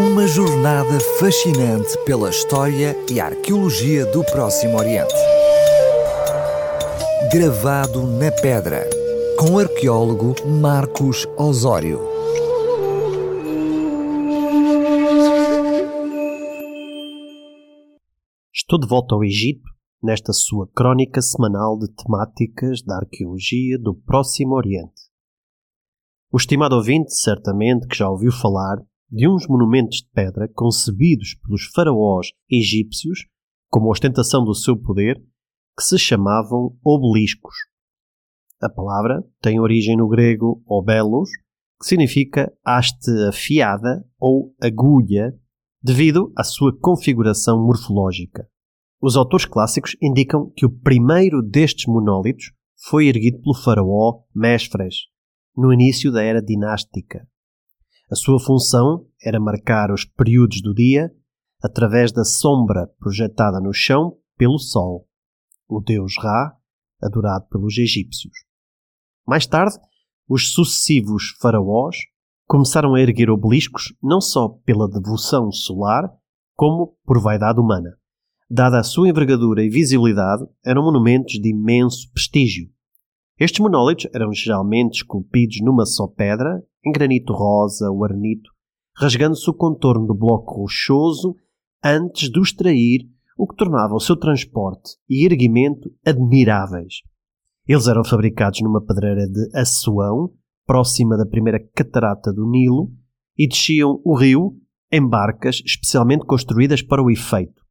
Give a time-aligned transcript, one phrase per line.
[0.00, 5.12] Uma jornada fascinante pela história e arqueologia do Próximo Oriente.
[7.30, 8.88] Gravado na pedra,
[9.38, 12.00] com o arqueólogo Marcos Osório.
[18.54, 19.68] Estou de volta ao Egito
[20.02, 25.10] nesta sua crónica semanal de temáticas da arqueologia do Próximo Oriente.
[26.32, 28.78] O estimado ouvinte certamente que já ouviu falar
[29.10, 33.26] de uns monumentos de pedra concebidos pelos faraós egípcios
[33.68, 35.22] como ostentação do seu poder,
[35.76, 37.54] que se chamavam obeliscos.
[38.60, 41.30] A palavra tem origem no grego obelos,
[41.80, 45.32] que significa haste afiada ou agulha,
[45.82, 48.46] devido à sua configuração morfológica.
[49.00, 52.52] Os autores clássicos indicam que o primeiro destes monólitos
[52.88, 55.06] foi erguido pelo faraó Mesfres,
[55.56, 57.26] no início da era dinástica.
[58.10, 61.14] A sua função era marcar os períodos do dia
[61.62, 65.06] através da sombra projetada no chão pelo Sol,
[65.68, 66.56] o deus Ra,
[67.00, 68.34] adorado pelos egípcios.
[69.24, 69.76] Mais tarde,
[70.28, 71.98] os sucessivos faraós
[72.48, 76.10] começaram a erguer obeliscos não só pela devoção solar,
[76.56, 77.96] como por vaidade humana.
[78.50, 82.68] Dada a sua envergadura e visibilidade, eram monumentos de imenso prestígio.
[83.38, 88.50] Estes monólitos eram geralmente esculpidos numa só pedra, em granito rosa ou arnito,
[88.96, 91.34] rasgando-se o contorno do bloco rochoso
[91.82, 96.96] antes de o extrair, o que tornava o seu transporte e erguimento admiráveis.
[97.66, 100.32] Eles eram fabricados numa pedreira de Assuão,
[100.66, 102.90] próxima da primeira catarata do Nilo,
[103.36, 104.56] e desciam o rio
[104.92, 107.62] em barcas especialmente construídas para o efeito.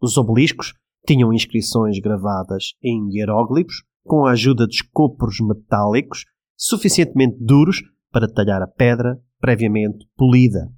[0.00, 0.72] Os obeliscos
[1.06, 6.24] tinham inscrições gravadas em hieróglifos com a ajuda de escopros metálicos
[6.56, 10.72] suficientemente duros para talhar a pedra previamente polida.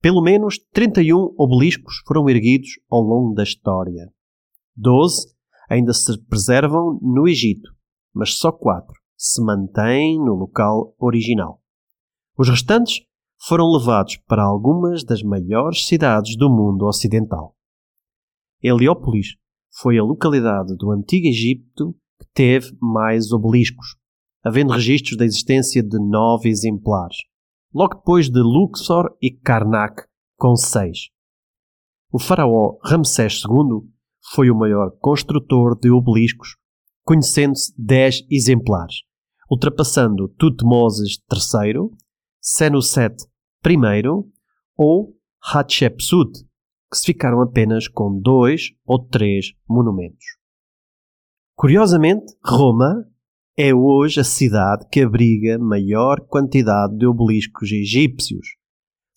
[0.00, 4.10] Pelo menos 31 obeliscos foram erguidos ao longo da história.
[4.74, 5.26] Doze
[5.68, 7.70] ainda se preservam no Egito,
[8.14, 11.62] mas só quatro se mantêm no local original.
[12.38, 13.04] Os restantes
[13.46, 17.54] foram levados para algumas das maiores cidades do mundo ocidental.
[18.62, 19.36] Heliópolis
[19.80, 23.96] foi a localidade do Antigo Egito que teve mais obeliscos,
[24.44, 27.18] havendo registros da existência de nove exemplares,
[27.72, 30.02] logo depois de Luxor e Karnak,
[30.36, 31.10] com seis.
[32.12, 33.88] O faraó Ramsés II
[34.32, 36.56] foi o maior construtor de obeliscos,
[37.04, 39.02] conhecendo-se dez exemplares,
[39.50, 41.90] ultrapassando Tutmoses III,
[42.40, 43.16] Senusret
[43.66, 43.76] I
[44.76, 46.32] ou Hatshepsut,
[46.90, 50.24] que se ficaram apenas com dois ou três monumentos.
[51.54, 53.04] Curiosamente, Roma
[53.62, 58.56] é hoje a cidade que abriga maior quantidade de obeliscos egípcios.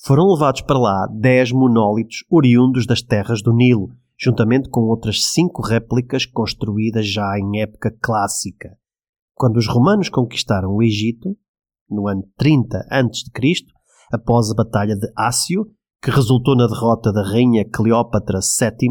[0.04, 3.88] Foram levados para lá dez monólitos oriundos das terras do Nilo,
[4.20, 8.78] juntamente com outras cinco réplicas construídas já em época clássica.
[9.34, 11.38] Quando os romanos conquistaram o Egito,
[11.90, 13.66] no ano 30 a.C.,
[14.12, 15.68] após a Batalha de Ácio,
[16.02, 18.90] que resultou na derrota da rainha Cleópatra VII,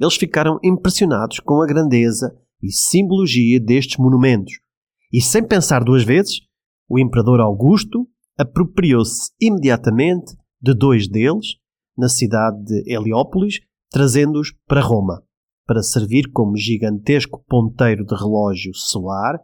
[0.00, 2.32] eles ficaram impressionados com a grandeza
[2.62, 4.62] e simbologia destes monumentos.
[5.12, 6.40] E sem pensar duas vezes,
[6.88, 8.08] o imperador Augusto
[8.38, 11.56] apropriou-se imediatamente de dois deles
[11.96, 15.22] na cidade de Heliópolis, trazendo-os para Roma,
[15.66, 19.38] para servir como gigantesco ponteiro de relógio solar,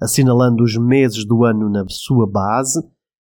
[0.00, 2.80] assinalando os meses do ano na sua base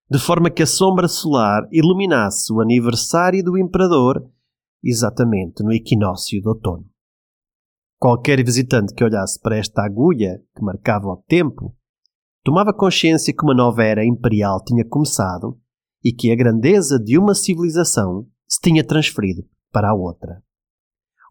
[0.09, 4.27] de forma que a sombra solar iluminasse o aniversário do imperador
[4.83, 6.85] exatamente no equinócio de outono.
[7.97, 11.73] Qualquer visitante que olhasse para esta agulha que marcava o tempo
[12.43, 15.57] tomava consciência que uma nova era imperial tinha começado
[16.03, 20.41] e que a grandeza de uma civilização se tinha transferido para a outra.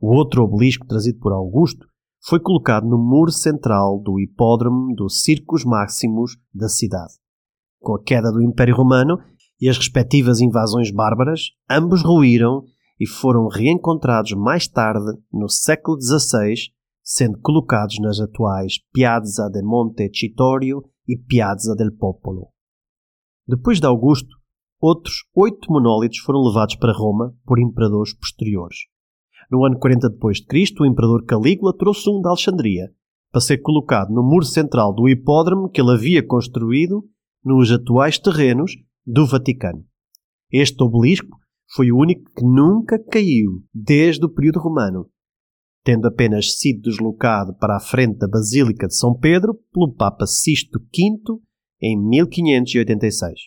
[0.00, 1.87] O outro obelisco trazido por Augusto
[2.22, 7.21] foi colocado no muro central do hipódromo dos Circos Máximos da cidade
[7.81, 9.19] com a queda do Império Romano
[9.60, 12.63] e as respectivas invasões bárbaras, ambos ruíram
[12.98, 16.54] e foram reencontrados mais tarde, no século XVI,
[17.03, 22.48] sendo colocados nas atuais Piazza de Monte Citorio e Piazza del Popolo.
[23.47, 24.36] Depois de Augusto,
[24.80, 28.78] outros oito monólitos foram levados para Roma por imperadores posteriores.
[29.51, 32.95] No ano 40 d.C., o imperador Calígula trouxe um de Alexandria,
[33.33, 37.04] para ser colocado no muro central do hipódromo que ele havia construído
[37.45, 38.72] nos atuais terrenos
[39.06, 39.84] do Vaticano.
[40.51, 41.39] Este obelisco
[41.74, 45.09] foi o único que nunca caiu desde o período romano,
[45.82, 50.78] tendo apenas sido deslocado para a frente da Basílica de São Pedro pelo Papa Sisto
[50.78, 51.41] V
[51.80, 53.41] em 1586.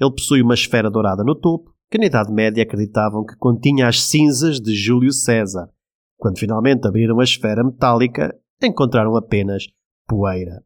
[0.00, 4.02] Ele possui uma esfera dourada no topo que na Idade Média acreditavam que continha as
[4.02, 5.68] cinzas de Júlio César.
[6.16, 9.64] Quando finalmente abriram a esfera metálica, encontraram apenas
[10.06, 10.62] poeira.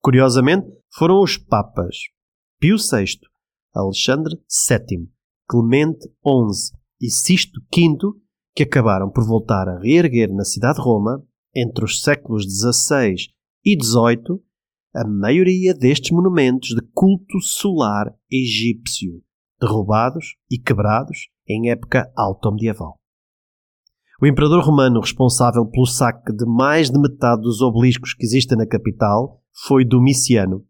[0.00, 1.96] Curiosamente, foram os papas
[2.60, 3.18] Pio VI,
[3.74, 5.10] Alexandre VII,
[5.48, 8.18] Clemente XI e Sisto V
[8.58, 11.24] que acabaram por voltar a reerguer na cidade de Roma,
[11.54, 13.14] entre os séculos XVI
[13.64, 14.42] e XVIII,
[14.92, 19.22] a maioria destes monumentos de culto solar egípcio,
[19.60, 22.98] derrubados e quebrados em época alto-medieval.
[24.20, 28.66] O imperador romano responsável pelo saque de mais de metade dos obeliscos que existem na
[28.66, 30.66] capital foi Domiciano.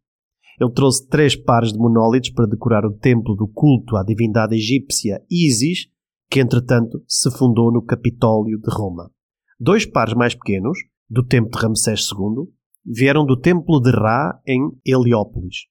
[0.60, 5.22] Ele trouxe três pares de monólitos para decorar o templo do culto à divindade egípcia
[5.30, 5.88] Isis,
[6.30, 9.10] que entretanto se fundou no Capitólio de Roma.
[9.58, 10.78] Dois pares mais pequenos,
[11.08, 12.46] do templo de Ramsés II,
[12.84, 15.66] vieram do templo de Ra em Heliópolis.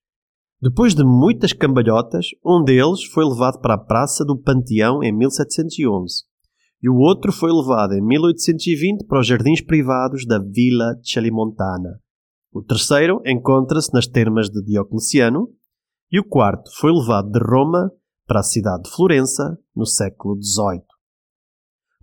[0.61, 6.25] Depois de muitas cambalhotas, um deles foi levado para a Praça do Panteão em 1711
[6.81, 11.99] e o outro foi levado em 1820 para os jardins privados da Villa Celimontana.
[12.51, 15.49] O terceiro encontra-se nas termas de Diocleciano
[16.11, 17.91] e o quarto foi levado de Roma
[18.27, 20.83] para a cidade de Florença no século XVIII.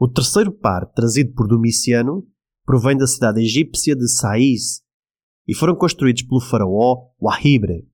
[0.00, 2.26] O terceiro par, trazido por Domiciano,
[2.64, 4.82] provém da cidade egípcia de Sais
[5.46, 7.86] e foram construídos pelo faraó Wahibre.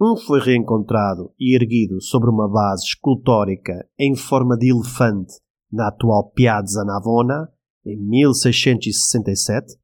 [0.00, 5.32] Um foi reencontrado e erguido sobre uma base escultórica em forma de elefante
[5.70, 7.48] na atual Piazza Navona,
[7.84, 9.74] em 1667,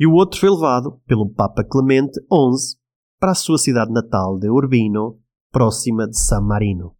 [0.00, 2.78] e o outro foi levado pelo Papa Clemente XI
[3.18, 5.18] para a sua cidade natal de Urbino,
[5.50, 6.97] próxima de San Marino.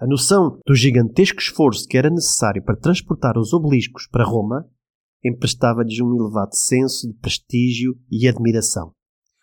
[0.00, 4.64] A noção do gigantesco esforço que era necessário para transportar os obeliscos para Roma
[5.24, 8.92] emprestava-lhes um elevado senso de prestígio e admiração.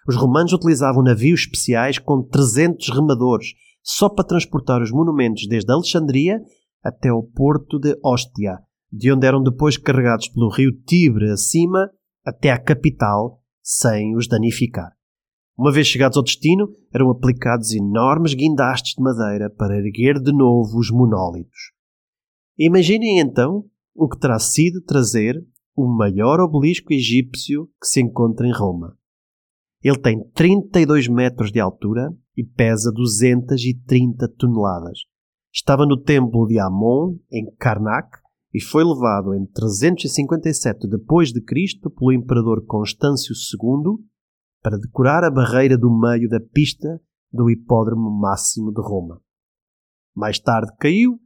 [0.07, 3.49] Os romanos utilizavam navios especiais com 300 remadores
[3.83, 6.39] só para transportar os monumentos desde Alexandria
[6.81, 8.59] até ao porto de Ostia,
[8.89, 11.89] de onde eram depois carregados pelo rio Tibre acima
[12.25, 14.94] até à capital, sem os danificar.
[15.57, 20.77] Uma vez chegados ao destino, eram aplicados enormes guindastes de madeira para erguer de novo
[20.77, 21.71] os monólitos.
[22.57, 23.65] Imaginem então
[23.95, 25.35] o que terá sido trazer
[25.73, 28.97] o maior obelisco egípcio que se encontra em Roma.
[29.81, 34.99] Ele tem 32 metros de altura e pesa 230 toneladas.
[35.53, 38.09] Estava no templo de Amon, em Karnak,
[38.53, 44.03] e foi levado em 357 depois de Cristo pelo imperador Constâncio II
[44.65, 46.99] para decorar a barreira do meio da pista
[47.31, 49.21] do hipódromo máximo de Roma.
[50.15, 51.19] Mais tarde caiu,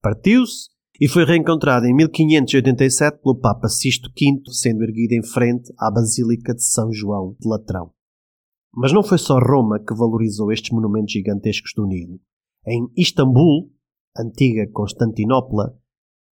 [0.00, 0.68] partiu-se
[1.00, 6.54] e foi reencontrado em 1587 pelo Papa Sisto V, sendo erguido em frente à Basílica
[6.54, 7.90] de São João de Latrão.
[8.72, 12.20] Mas não foi só Roma que valorizou estes monumentos gigantescos do Nilo.
[12.64, 13.72] Em Istambul,
[14.16, 15.76] antiga Constantinopla,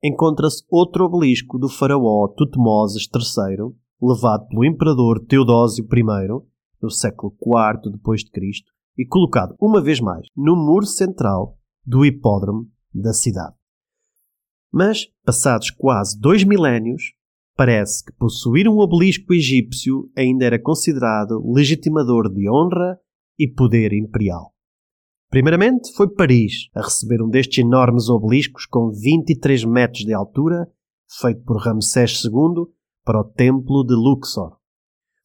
[0.00, 6.51] encontra-se outro obelisco do faraó Tutmoses III, levado pelo imperador Teodósio I
[6.82, 13.12] no século IV Cristo e colocado uma vez mais no muro central do hipódromo da
[13.12, 13.55] cidade.
[14.70, 17.12] Mas, passados quase dois milénios,
[17.56, 22.99] parece que possuir um obelisco egípcio ainda era considerado legitimador de honra
[23.38, 24.52] e poder imperial.
[25.31, 30.70] Primeiramente foi Paris a receber um destes enormes obeliscos com 23 metros de altura,
[31.20, 32.67] feito por Ramsés II
[33.05, 34.58] para o Templo de Luxor.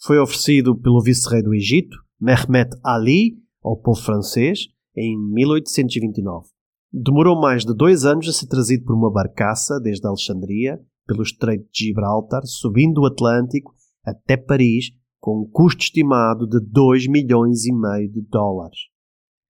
[0.01, 6.47] Foi oferecido pelo vice-rei do Egito, Mehmet Ali, ao povo francês, em 1829.
[6.91, 11.67] Demorou mais de dois anos a ser trazido por uma barcaça desde Alexandria, pelo Estreito
[11.71, 13.73] de Gibraltar, subindo o Atlântico
[14.05, 18.79] até Paris, com um custo estimado de 2 milhões e meio de dólares,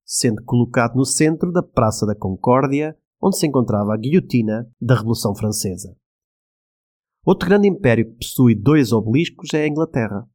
[0.05, 5.35] sendo colocado no centro da Praça da Concórdia, onde se encontrava a guilhotina da Revolução
[5.35, 5.95] Francesa.
[7.25, 10.27] Outro grande império que possui dois obeliscos é a Inglaterra.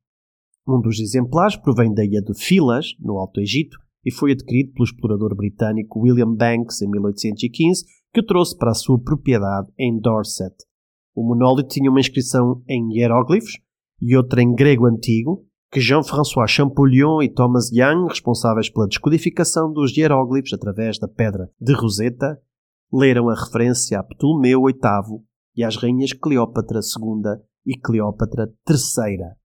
[0.67, 4.85] Um dos exemplares provém da ilha de Filas, no Alto Egito, e foi adquirido pelo
[4.85, 10.55] explorador britânico William Banks em 1815, que o trouxe para a sua propriedade em Dorset.
[11.15, 13.59] O monólito tinha uma inscrição em hieróglifos
[14.01, 19.97] e outra em grego antigo, que Jean-François Champollion e Thomas Young, responsáveis pela descodificação dos
[19.97, 22.39] hieróglifos através da pedra de Roseta,
[22.93, 25.23] leram a referência a Ptolomeu VIII
[25.57, 29.42] e às rainhas Cleópatra II e Cleópatra III.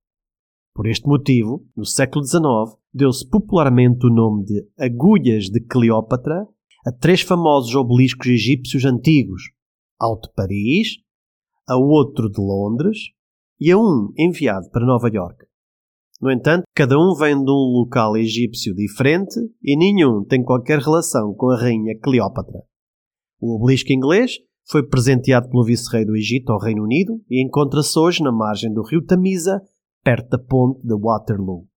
[0.78, 6.48] Por este motivo, no século XIX, deu-se popularmente o nome de Agulhas de Cleópatra
[6.86, 9.42] a três famosos obeliscos egípcios antigos,
[10.00, 10.90] ao de Paris,
[11.68, 13.00] a outro de Londres
[13.60, 15.48] e a um enviado para Nova York.
[16.22, 21.34] No entanto, cada um vem de um local egípcio diferente e nenhum tem qualquer relação
[21.34, 22.62] com a rainha Cleópatra.
[23.42, 24.34] O obelisco inglês
[24.70, 28.84] foi presenteado pelo vice-rei do Egito ao Reino Unido e encontra-se hoje na margem do
[28.84, 29.60] rio Tamisa,
[30.04, 31.68] perto da ponte de Waterloo.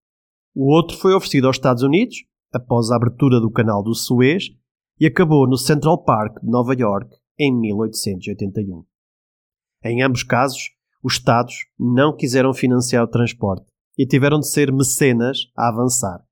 [0.55, 2.17] O outro foi oferecido aos Estados Unidos
[2.53, 4.45] após a abertura do canal do Suez
[4.99, 8.85] e acabou no Central Park de Nova York em 1881.
[9.85, 10.71] Em ambos casos,
[11.03, 16.23] os Estados não quiseram financiar o transporte e tiveram de ser mecenas a avançar,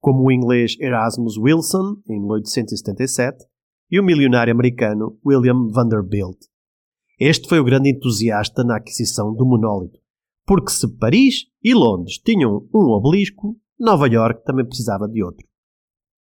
[0.00, 3.44] como o inglês Erasmus Wilson, em 1877,
[3.90, 6.38] e o milionário americano William Vanderbilt.
[7.18, 9.98] Este foi o grande entusiasta na aquisição do monólito,
[10.46, 15.46] porque se Paris e Londres tinham um obelisco, Nova York também precisava de outro.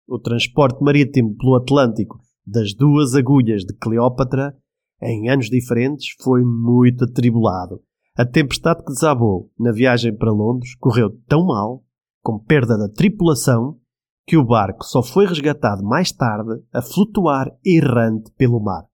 [0.09, 4.57] O transporte marítimo pelo Atlântico das duas agulhas de Cleópatra,
[5.03, 7.83] em anos diferentes, foi muito atribulado.
[8.17, 11.85] A tempestade que desabou na viagem para Londres correu tão mal,
[12.23, 13.79] com perda da tripulação,
[14.27, 18.85] que o barco só foi resgatado mais tarde a flutuar errante pelo mar.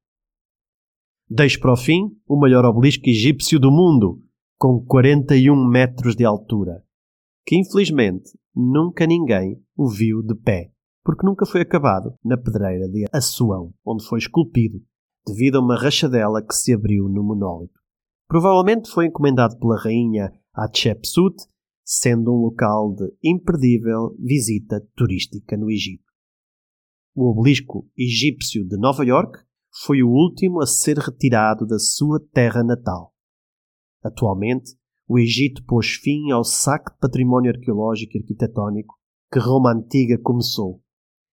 [1.29, 4.21] Deixo para o fim o maior obelisco egípcio do mundo,
[4.61, 6.85] com 41 metros de altura,
[7.47, 10.71] que infelizmente nunca ninguém o viu de pé,
[11.03, 14.79] porque nunca foi acabado na pedreira de Assuão, onde foi esculpido,
[15.27, 17.81] devido a uma rachadela que se abriu no monólito.
[18.29, 21.37] Provavelmente foi encomendado pela rainha Hatshepsut
[21.83, 26.05] sendo um local de imperdível visita turística no Egito.
[27.15, 29.39] O obelisco egípcio de Nova York
[29.87, 33.15] foi o último a ser retirado da sua terra natal.
[34.03, 34.73] Atualmente,
[35.09, 38.95] o Egito pôs fim ao saque de património arqueológico e arquitetónico
[39.33, 40.81] que Roma Antiga começou,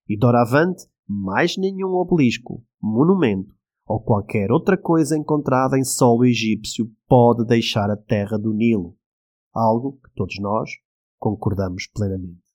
[0.08, 3.56] e doravante mais nenhum obelisco, monumento
[3.88, 8.98] ou qualquer outra coisa encontrada em solo egípcio pode deixar a terra do Nilo
[9.54, 10.70] algo que todos nós
[11.18, 12.46] concordamos plenamente.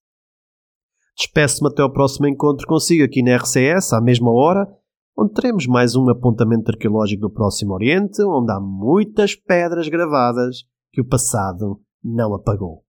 [1.17, 4.67] Despeço-me até ao próximo encontro consigo aqui na RCS, à mesma hora,
[5.17, 11.01] onde teremos mais um apontamento arqueológico do Próximo Oriente, onde há muitas pedras gravadas que
[11.01, 12.83] o passado não apagou.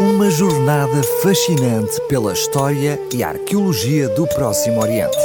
[0.00, 5.16] Uma jornada fascinante pela história e arqueologia do Próximo Oriente.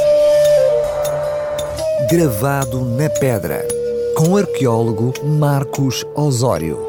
[2.09, 3.65] Gravado na pedra
[4.15, 6.86] com o arqueólogo Marcos Osório.